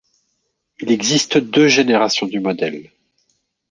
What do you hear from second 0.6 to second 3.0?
Il existe deux générations du modèle.